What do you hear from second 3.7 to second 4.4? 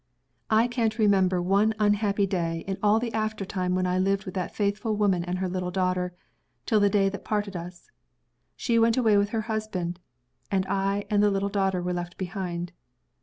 when I lived with